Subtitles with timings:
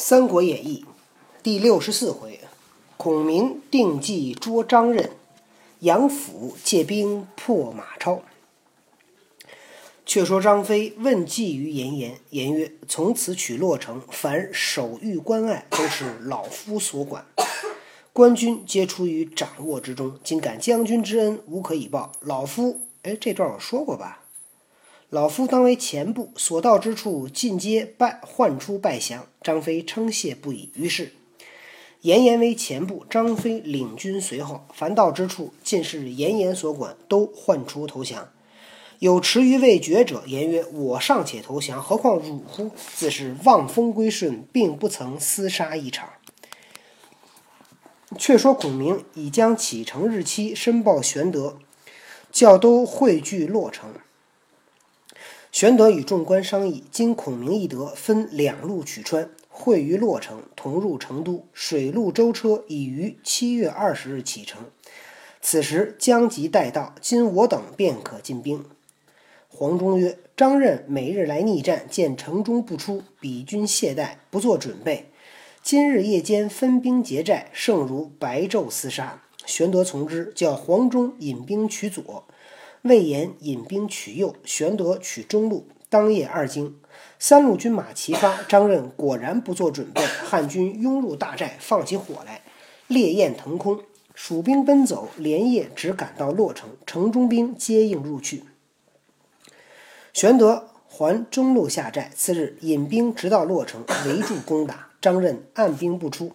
[0.00, 0.84] 三国演义》
[1.42, 2.38] 第六十四回，
[2.96, 5.10] 孔明定计捉张任，
[5.80, 8.22] 杨府借兵破马超。
[10.06, 17.26] 却说张飞问计于严颜，颜曰：“从此取洛城，凡守御关隘，都是老夫所管，
[18.12, 20.16] 官军皆出于掌握之中。
[20.22, 22.12] 今感将军之恩，无可以报。
[22.20, 24.22] 老夫，哎，这段我说过吧？
[25.10, 30.70] 老夫当为前部，所到之处，尽皆拜唤出拜降。”张飞称谢不已。
[30.74, 31.14] 于是
[32.02, 38.28] 严颜为前部，张飞领军随后，凡到之处，尽是严颜所管，都唤出投降。
[38.98, 46.10] 有迟疑未决者，言曰：“我尚且投降，何况汝乎？”自是望风归顺，并不曾厮杀一场。
[48.18, 51.56] 却说孔明已将启程日期申报玄德，
[52.30, 53.94] 教都汇聚洛城。
[55.50, 61.46] 玄德与众官商议，今孔明一得，分两路取川，会于洛城，同入成都。
[61.54, 64.66] 水陆舟车已于七月二十日启程，
[65.40, 68.62] 此时将及待到，今我等便可进兵。
[69.48, 75.10] 黄忠曰：“张任每日来逆战，见城中不出，彼军懈怠，不做准备。
[75.62, 79.22] 今日夜间分兵劫寨，胜如白昼厮杀。
[79.46, 82.24] 玄德从之，叫黄忠引兵取左，
[82.82, 85.66] 魏延引兵取右，玄德取中路。
[85.90, 86.74] 当夜二更，
[87.18, 92.42] 三路军马齐发，张任果然不做准备，汉军拥入大寨，放起火来，
[92.86, 93.80] 烈焰腾空。
[94.14, 98.44] 蜀兵奔走，连夜只赶到洛城，城中兵接应入去。”
[100.12, 104.88] 玄德还中路下寨，次日引兵直到洛城，围住攻打。
[105.00, 106.32] 张任按兵不出。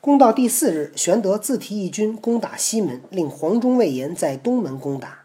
[0.00, 5.24] 攻到第四日，玄德自提一军攻打西门，令黄忠、魏延在东门攻打，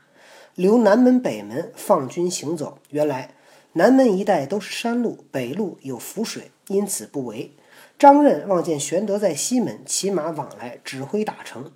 [0.61, 2.77] 留南门、北门放军行走。
[2.89, 3.33] 原来
[3.73, 7.51] 南门一带都是山路，北路有浮水，因此不围。
[7.97, 11.73] 张任望见玄德在西门，骑马往来，指挥打城。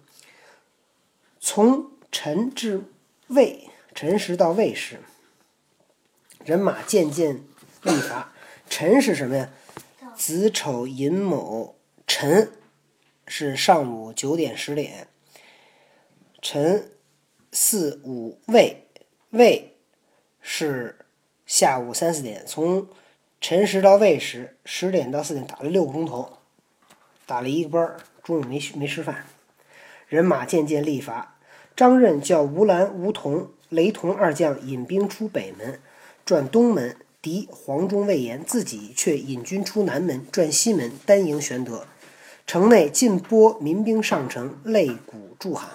[1.40, 2.84] 从陈至
[3.30, 5.00] 魏，陈时到魏时。
[6.44, 7.38] 人马渐渐
[7.82, 8.34] 力乏，
[8.70, 9.50] 辰是什么呀？
[10.16, 11.74] 子丑寅卯
[12.06, 12.52] 辰
[13.26, 15.08] 是上午九点十点，
[16.42, 16.92] 辰
[17.58, 18.86] 四五未
[19.30, 19.78] 未
[20.42, 20.98] 是
[21.46, 22.44] 下午三四点。
[22.46, 22.86] 从
[23.40, 26.40] 辰时到未时，十点到四点打了六个钟头，
[27.26, 29.26] 打了一个班儿，中午没没吃饭。
[30.10, 31.38] 人马渐渐力乏，
[31.78, 35.80] 张任叫吴兰、吴桐、雷同二将引兵出北门。
[36.26, 41.88] 转东门敌黄忠、魏延，自己却引军出南门，转西门单迎玄德。
[42.46, 45.70] 城内尽拨民兵上城，擂鼓助喊。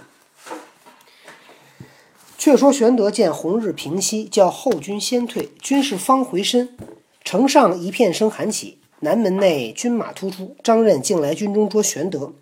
[2.40, 6.74] 却说玄德见红日平西，叫后军先退，军士方回身，
[7.22, 12.32] 城上一片声喊起，南门内军马突出，张任竟来军中捉玄德。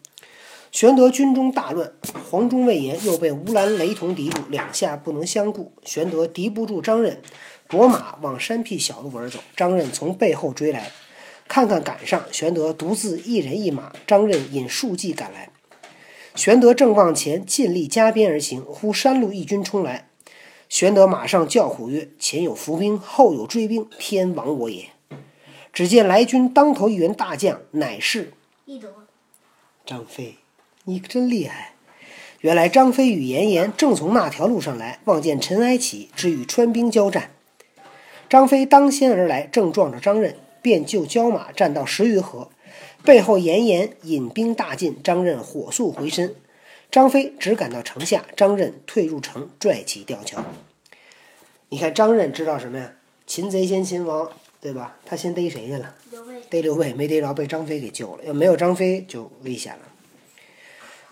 [0.70, 1.90] 玄德军中大乱，
[2.30, 5.72] 黄忠、魏延又被吴兰、雷同敌住，两下不能相顾。
[5.84, 7.20] 玄德敌不住张任。
[7.66, 10.92] 拨马往山僻小路而走，张任从背后追来，
[11.48, 15.50] 看看赶上，玄德独自一人一马，张任引数骑赶来。
[16.38, 20.08] 玄德正往前尽力加鞭而行，忽山路一军冲来，
[20.68, 24.84] 玄德马上叫虎曰：“前有伏兵，后有追兵，天亡我也！”
[25.74, 28.32] 只见来军当头一员大将，乃是。
[29.84, 30.36] 张飞，
[30.84, 31.72] 你可真厉害！
[32.42, 37.32] 原来张飞与严颜正从那条路上来，望见尘埃起，只与川兵交战。
[38.28, 42.48] 张飞当先而来，正撞着张任，便就交马战到十余合，
[43.04, 46.34] 背后严颜引兵大进，张任火速回身，
[46.90, 50.44] 张飞只赶到城下，张任退入城，拽起吊桥。
[51.70, 52.92] 你看张任知道什么呀？
[53.26, 54.96] 擒贼先擒王，对吧？
[55.04, 55.94] 他先逮谁去了？
[56.50, 58.24] 逮刘备没逮着，被张飞给救了。
[58.24, 59.80] 要没有张飞，就危险了。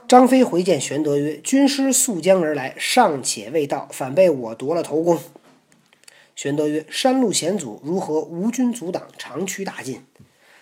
[0.08, 5.18] 张飞回见玄德曰：“军师溯江而来，尚且未到，反被我夺了头功。”
[6.36, 10.02] 玄德曰：“山路险阻，如何无军阻挡，长驱大进？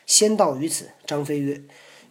[0.06, 1.62] 先到于此。”张飞曰：“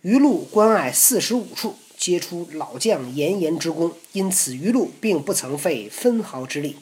[0.02, 6.78] 余路关隘四十五处，皆出老将严颜之功，因此余路并不曾费分毫之力。”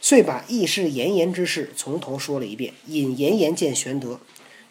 [0.00, 4.20] 遂把义士严颜之事从头说了一遍，引严颜见玄德。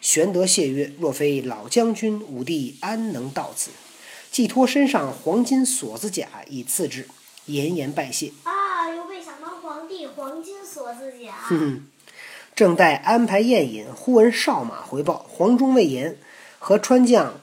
[0.00, 3.70] 玄德谢曰：“若非老将军，武帝安能到此？
[4.30, 7.08] 寄托身上黄金锁子甲以赐之。”
[7.46, 8.32] 严颜拜谢。
[8.44, 11.32] 啊，刘备想当皇帝黄金锁子甲。
[11.32, 11.86] 哼哼，
[12.56, 16.16] 正待安排宴饮，忽闻哨马回报：黄忠、魏延
[16.58, 17.34] 和川将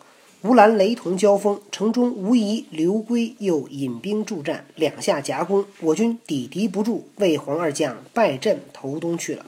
[0.42, 9.46] 吴兰、雷同交锋，城中无疑刘圭又引兵助战，两下夹攻，我军抵敌不住，魏黄二将败阵投东去了。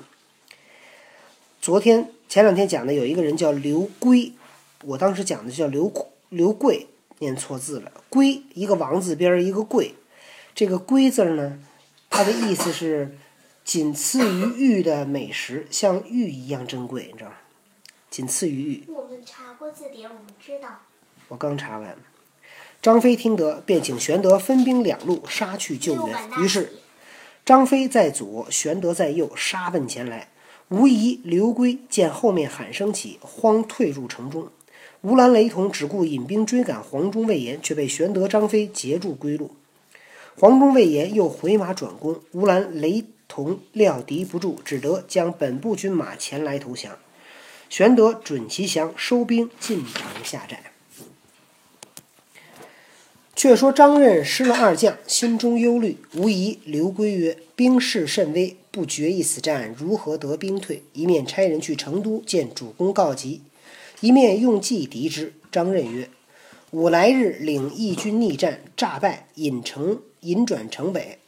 [1.59, 4.33] 昨天前两天讲的有一个人叫刘圭，
[4.83, 5.91] 我当时讲的叫刘
[6.29, 6.85] 刘贵，
[7.17, 7.91] 念错字了。
[8.09, 9.95] 圭一个王字边一个贵，
[10.53, 11.57] 这个圭字呢，
[12.11, 13.17] 它的意思是
[13.65, 17.35] 仅次于玉的美食，像玉一样珍贵，你知道吗？
[18.11, 18.83] 仅次于玉。
[18.87, 20.81] 我们查过字典，我们知道。
[21.29, 21.97] 我刚查完。
[22.79, 26.15] 张飞听得，便请玄德分兵两路杀去救援。
[26.39, 26.73] 于是，
[27.43, 30.29] 张飞在左，玄德在右，杀奔前来。
[30.69, 34.49] 无疑，刘归见后面喊声起，慌退入城中。
[35.01, 39.55] 吴兰、雷同只顾引兵追赶黄忠、魏延，却被玄德、张飞截住归路。
[40.37, 46.97] 黄忠、魏延又回马转攻，吴兰、雷同料敌不住，只得将本部军马前来投降。
[47.69, 50.71] 玄德准其降，收兵进城下寨。
[53.35, 55.97] 却说张任失了二将，心中忧虑。
[56.13, 60.83] 无疑，刘归曰：“兵势甚危。”不决一死战，如何得兵退？
[60.93, 63.41] 一面差人去成都见主公告急，
[64.01, 65.33] 一面用计敌之。
[65.49, 66.09] 张任曰
[66.71, 71.19] ：“吾来日领义军逆战，诈败，引城引转城北，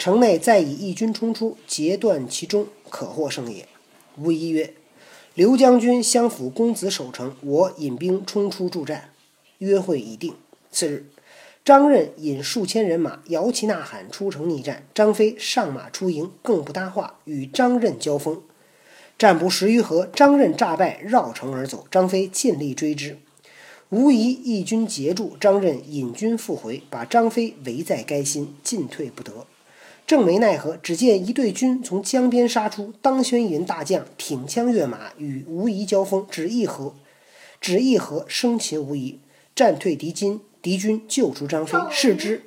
[0.00, 3.68] 城内再以义军冲出，截断其中，可获胜也。”
[4.16, 4.72] 吴仪曰
[5.36, 9.10] ：“刘将军相辅公子守城，我引兵冲出助战。”
[9.58, 10.32] 约会已定。
[10.72, 11.04] 次日。
[11.62, 18.40] 张任引数千人马摇旗呐喊出城逆战，张飞上马出营，更不搭话，与张任交锋。
[19.18, 21.86] 战不十余合，张任诈败，绕城而走。
[21.90, 23.18] 张飞尽力追之，
[23.90, 25.36] 无疑义军截住。
[25.38, 29.46] 张任引军复回，把张飞围在该心，进退不得。
[30.10, 36.96] 正没奈何，只见一队军从江边杀出，当轩一人大将挺枪跃马，与无疑交锋，只一合，
[37.60, 39.20] 只一合，生擒无疑，
[39.54, 40.40] 战退敌军。
[40.60, 42.42] 敌军救出张飞，视之，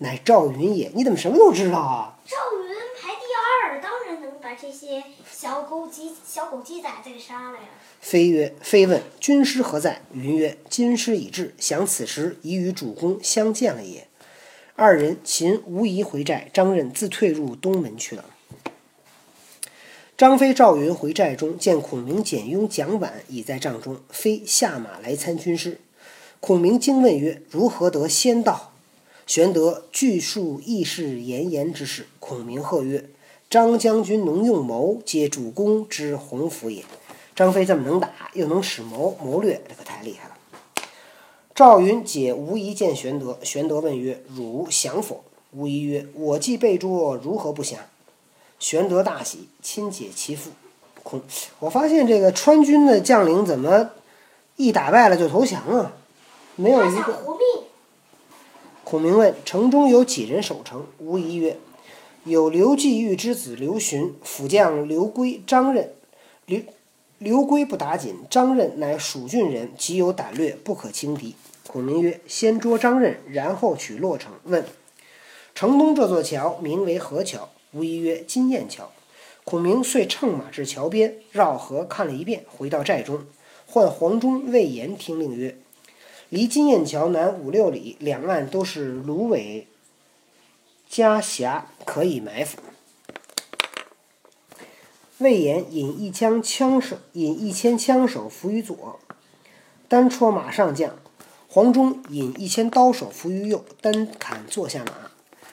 [0.00, 0.92] 乃赵云也。
[0.94, 2.18] 你怎么什么都知道啊？
[2.26, 3.24] 赵云排第
[3.72, 5.02] 二，当然能把这些
[5.32, 7.64] 小狗鸡、小狗鸡崽子给杀了呀。
[8.02, 14.06] 飞曰：“飞问军师何在？”云曰：“军师已至，想此时已与主公相见了也。”
[14.78, 18.26] 二人擒无疑回寨，张任自退入东门去了。
[20.18, 25.80] 张飞、赵云回寨中，见孔明、简雍、蒋琬已在帐中，飞下马来参军师。
[26.40, 28.74] 孔明惊问曰：“如何得先到？”
[29.26, 32.06] 玄德具述义士言言之事。
[32.20, 33.08] 孔明喝曰
[33.48, 36.84] ：“张将军能用谋，皆主公之鸿福也。”
[37.34, 40.35] 张飞这么能打，又能使谋谋略，这可太厉害了。
[41.56, 45.24] 赵云解吴懿见玄德，玄德问曰：“汝降否？”
[45.56, 47.80] 吴懿曰：“我既被捉，如何不降？”
[48.60, 50.50] 玄德大喜，亲解其父。
[51.02, 51.22] 孔，
[51.60, 53.92] 我发现这个川军的将领怎么
[54.56, 55.94] 一打败了就投降啊？
[56.56, 57.24] 没有一个。
[58.84, 61.58] 孔明问：“城中有几人守城？”吴懿曰
[62.24, 65.94] ：“有刘季玉之子刘询，辅将刘归、张任。
[66.44, 66.60] 刘
[67.18, 71.34] 刘归不打紧，张任乃蜀郡人，极有胆略，不可轻敌。”
[71.66, 74.64] 孔明曰：“先捉张任，然后取洛城。”问
[75.54, 78.92] ：“城东这座桥名为何桥？”无疑曰：“金雁桥。”
[79.44, 83.24] 孔明遂乘马至桥边，绕河看了一遍，回到寨中，
[83.66, 85.56] 唤黄忠、魏延听令曰。
[86.28, 89.66] 离金雁桥南五六里，两岸都是芦苇
[90.88, 92.58] 夹峡，可以埋伏。
[95.18, 99.00] 魏延引一枪枪手，引一千枪手伏于左，
[99.88, 100.90] 单戳马上将；
[101.48, 105.10] 黄忠引一千刀手伏于右，单砍坐下马，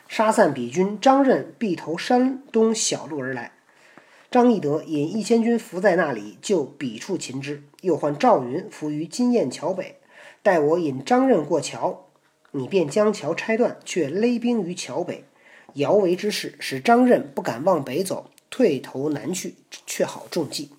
[0.09, 0.99] 杀散彼军。
[0.99, 3.53] 张任必投山东小路而来。
[4.29, 7.63] 张翼德引一千军伏在那里，就彼处擒之。
[7.79, 10.01] 又唤赵云伏于金雁桥北。
[10.41, 12.07] 待我引张任过桥，
[12.51, 15.23] 你便将桥拆断，却勒兵于桥北，
[15.75, 19.55] 摇围之势，使张任不敢往北走，退头南去，
[19.87, 20.69] 却好中计。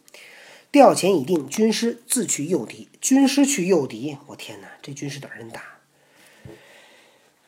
[0.71, 2.89] 调遣已定，军师自去诱敌。
[3.01, 5.81] 军师去诱敌，我天哪，这军师胆真大。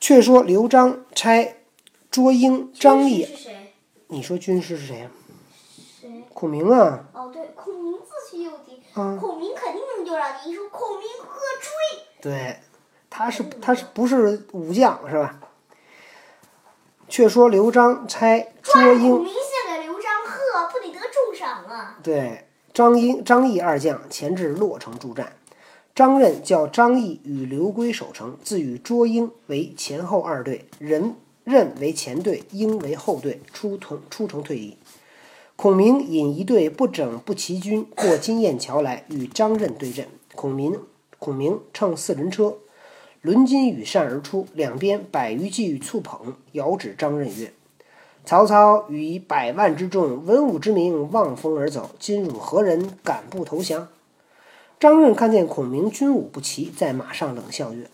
[0.00, 1.56] 却说刘璋差
[2.10, 3.28] 卓英、张翼，
[4.08, 5.10] 你说军师是谁呀？
[6.00, 6.24] 谁？
[6.34, 7.04] 孔明啊。
[7.12, 10.52] 哦，对，孔明自去诱敌，嗯孔明肯定能诱扰敌。
[10.52, 12.02] 说孔明喝追。
[12.20, 12.58] 对，
[13.08, 15.38] 他是他是不是武将是吧？
[17.08, 20.98] 却说刘璋差卓英，孔明献给刘璋贺，不得得
[22.02, 25.32] 对，张英、张翼二将前至洛城助战。
[25.94, 31.14] 张任叫张翼与刘归守城，自与卓英为前后二队，任
[31.44, 34.76] 任为前队，英为后队，出城出城退役。
[35.56, 40.06] 孔明引一队不整不齐军过金雁桥来，与张任对阵。
[40.34, 40.78] 孔明。
[41.18, 42.58] 孔明乘四轮车，
[43.22, 47.54] 轮金羽扇而出，两边百余骑簇捧，遥指张任曰
[48.26, 51.92] ：“曹操与以百万之众，文武之名，望风而走。
[52.00, 53.86] 今汝何人敢不投降？”
[54.80, 57.88] 张任看见孔明军武不齐，在马上冷笑曰：“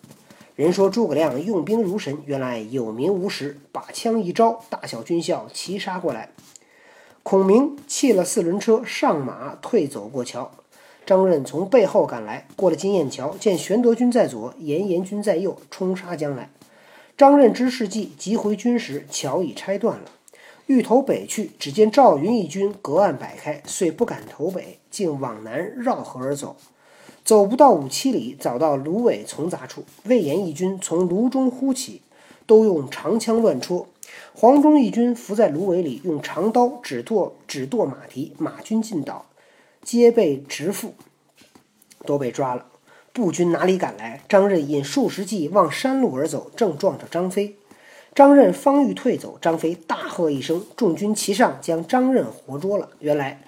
[0.56, 6.30] 人说诸葛亮用兵如神，原来有名无实。”把枪一招，大小军校齐杀过来。
[7.22, 10.50] 孔明弃了四轮车，上马退走过桥。
[11.04, 16.48] 张任从背后赶来，过了金雁桥，见玄德军在左，严颜军在右，冲杀将来。
[17.18, 20.04] 张任知事计，急回军时，桥已拆断了，
[20.66, 26.56] 欲投北去，只见赵云一军隔岸摆开，遂不敢投北，竟往南绕河而走。
[27.24, 29.84] 走不到五七里，早到芦苇丛杂处。
[30.04, 32.02] 魏延一军从芦中呼起，
[32.46, 33.86] 都用长枪乱戳。
[34.34, 39.26] 黄忠一军伏在芦苇里，用长刀指剁指剁马蹄，马军尽倒，
[39.82, 40.90] 皆被直缚，
[42.04, 42.66] 都被抓了。
[43.12, 44.22] 步军哪里敢来？
[44.28, 47.56] 张任引数十骑往山路而走，正撞着张飞。
[48.14, 52.90] 张任方欲退走，张飞大喝一声，众军齐上，将张任活捉了。
[52.98, 53.42] 原来。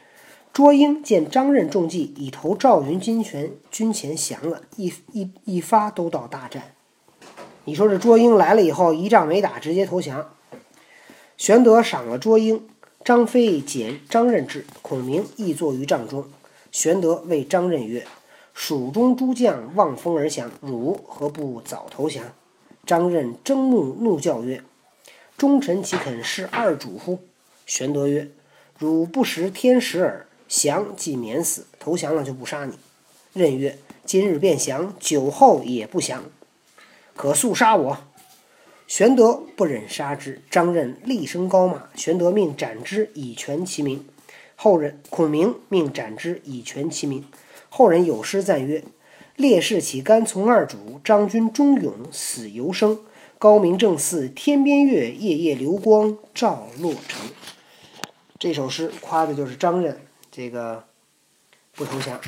[0.53, 6.75] 卓英见张任中计，已投赵云军前，军前降了，一一一发都到大战。
[7.65, 10.31] 你说这卓英来了以后，一仗没打，直接投降。
[11.37, 12.69] 玄德赏了卓英，
[13.05, 16.25] 张飞减张任至，孔明亦坐于帐中。
[16.71, 18.07] 玄德谓张任曰
[18.55, 22.23] ：“蜀中诸将望风而降，汝何不早投降？”
[22.87, 24.63] 张任睁目怒叫曰
[25.37, 27.21] ：“忠臣岂肯事二主乎？”
[27.67, 28.31] 玄德曰
[28.79, 32.79] ：“汝不识天时耳。”降即免死，投降了就不杀你。
[33.33, 36.23] 任曰：“今日便降，酒后也不降，
[37.17, 37.99] 可速杀我。”
[38.87, 44.07] 玄德不忍杀之，张任厉声高骂，玄德命斩之以全其名。
[44.55, 47.25] 后人孔明命斩之以全其名。
[47.71, 48.85] 后人有诗赞曰
[49.37, 51.01] ：“烈士岂甘从二主？
[51.03, 53.01] 张军忠勇死犹生。
[53.37, 57.29] 高明正似天边月，夜夜流光照洛城。”
[58.39, 60.01] 这首诗夸的就是张任。
[60.31, 60.85] 这个
[61.75, 62.21] 不投降，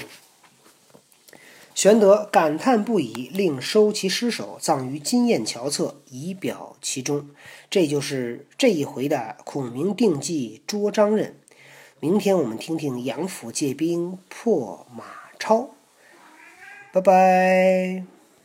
[1.74, 7.30] 玄德感叹不已，令收其尸首，葬于金雁桥侧，以表其忠。
[7.70, 11.36] 这就是这一回的孔明定计捉张任。
[12.00, 15.04] 明天我们听听杨府借兵破马
[15.38, 15.75] 超。
[16.96, 18.15] 拜拜。